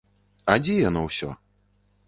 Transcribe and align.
А 0.53 0.55
дзе 0.63 0.77
яно 0.89 1.05
ўсё? 1.11 1.29